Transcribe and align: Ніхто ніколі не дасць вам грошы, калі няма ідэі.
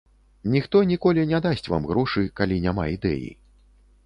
Ніхто 0.53 0.81
ніколі 0.91 1.25
не 1.33 1.41
дасць 1.47 1.69
вам 1.73 1.85
грошы, 1.93 2.27
калі 2.41 2.59
няма 2.65 2.89
ідэі. 2.97 3.31